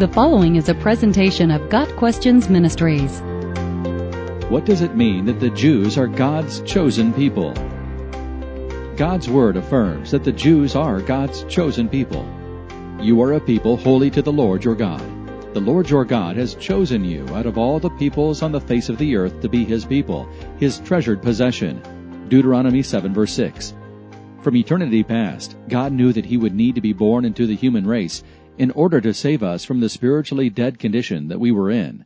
[0.00, 3.20] The following is a presentation of Got Questions Ministries.
[4.48, 7.52] What does it mean that the Jews are God's chosen people?
[8.96, 12.26] God's Word affirms that the Jews are God's chosen people.
[12.98, 15.04] You are a people holy to the Lord your God.
[15.52, 18.88] The Lord your God has chosen you out of all the peoples on the face
[18.88, 20.26] of the earth to be his people,
[20.56, 22.26] his treasured possession.
[22.30, 23.74] Deuteronomy 7 verse 6.
[24.40, 27.86] From eternity past, God knew that he would need to be born into the human
[27.86, 28.24] race
[28.60, 32.04] in order to save us from the spiritually dead condition that we were in.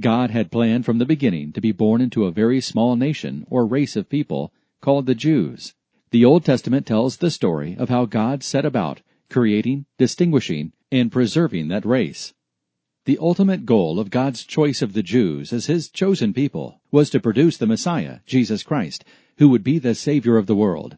[0.00, 3.66] God had planned from the beginning to be born into a very small nation or
[3.66, 5.74] race of people called the Jews.
[6.10, 11.68] The Old Testament tells the story of how God set about creating, distinguishing, and preserving
[11.68, 12.32] that race.
[13.04, 17.20] The ultimate goal of God's choice of the Jews as His chosen people was to
[17.20, 19.04] produce the Messiah, Jesus Christ,
[19.36, 20.96] who would be the Savior of the world.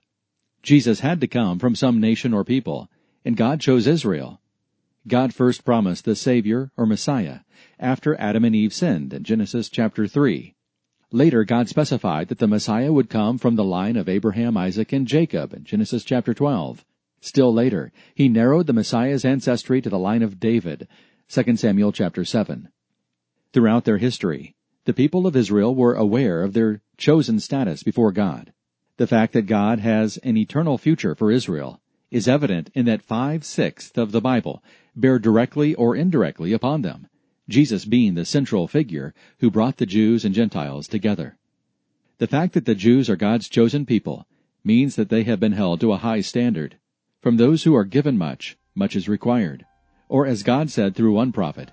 [0.62, 2.89] Jesus had to come from some nation or people,
[3.25, 4.41] and God chose Israel.
[5.07, 7.41] God first promised the Savior or Messiah
[7.78, 10.55] after Adam and Eve sinned in Genesis chapter 3.
[11.12, 15.06] Later, God specified that the Messiah would come from the line of Abraham, Isaac, and
[15.06, 16.87] Jacob in Genesis chapter 12.
[17.20, 20.89] Still later, he narrowed the Messiah's ancestry to the line of David,
[21.28, 22.71] 2 Samuel chapter 7.
[23.53, 24.56] Throughout their history,
[24.87, 28.55] the people of Israel were aware of their chosen status before God.
[28.97, 31.81] The fact that God has an eternal future for Israel
[32.15, 34.62] is evident in that five-sixths of the Bible
[34.95, 37.09] bear directly or indirectly upon them,
[37.48, 41.37] Jesus being the central figure who brought the Jews and Gentiles together.
[42.19, 44.29] The fact that the Jews are God's chosen people
[44.62, 46.77] means that they have been held to a high standard.
[47.21, 49.67] From those who are given much, much is required.
[50.09, 51.73] Or as God said through one prophet,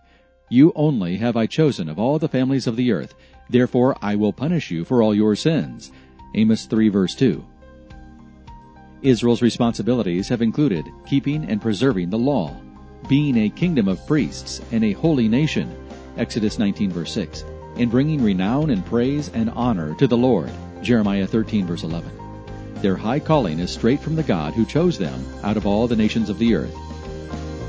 [0.49, 3.13] You only have I chosen of all the families of the earth,
[3.47, 5.91] therefore I will punish you for all your sins.
[6.33, 7.45] Amos 3 verse 2.
[9.01, 12.55] Israel's responsibilities have included keeping and preserving the law,
[13.07, 15.75] being a kingdom of priests and a holy nation,
[16.17, 17.43] Exodus 19 verse 6,
[17.77, 22.11] and bringing renown and praise and honor to the Lord, Jeremiah 13 verse 11.
[22.75, 25.95] Their high calling is straight from the God who chose them out of all the
[25.95, 26.75] nations of the earth.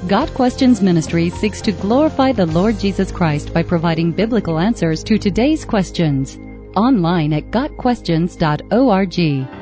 [0.09, 5.17] Got Questions Ministry seeks to glorify the Lord Jesus Christ by providing biblical answers to
[5.17, 6.39] today's questions.
[6.75, 9.62] Online at GotQuestions.org.